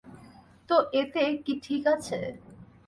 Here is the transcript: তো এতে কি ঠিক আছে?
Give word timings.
তো 0.69 0.75
এতে 0.93 1.23
কি 1.45 1.53
ঠিক 1.65 1.83
আছে? 1.95 2.19